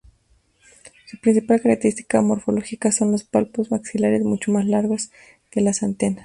Su 1.05 1.19
principal 1.19 1.61
característica 1.61 2.23
morfológica 2.23 2.91
son 2.91 3.11
los 3.11 3.23
palpos 3.23 3.69
maxilares 3.69 4.23
mucho 4.23 4.51
más 4.51 4.65
largos 4.65 5.11
que 5.51 5.61
las 5.61 5.83
antenas. 5.83 6.19